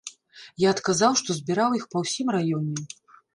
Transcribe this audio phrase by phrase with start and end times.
[0.61, 2.75] Я адказаў, што збіраў іх па ўсім раёне.